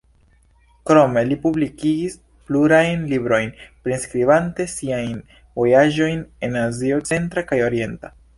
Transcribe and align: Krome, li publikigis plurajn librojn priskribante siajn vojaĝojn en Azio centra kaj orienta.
Krome, 0.89 1.21
li 1.31 1.35
publikigis 1.43 2.15
plurajn 2.47 3.03
librojn 3.11 3.51
priskribante 3.89 4.67
siajn 4.73 5.13
vojaĝojn 5.61 6.25
en 6.49 6.59
Azio 6.65 7.01
centra 7.13 7.47
kaj 7.53 7.63
orienta. 7.69 8.15